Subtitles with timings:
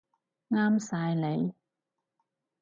[0.49, 1.53] 啱晒你